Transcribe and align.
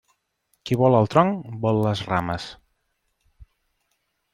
Qui 0.69 0.77
vol 0.83 0.97
el 1.01 1.11
tronc, 1.17 1.45
vol 1.67 1.83
les 1.89 2.03
rames. 2.11 2.51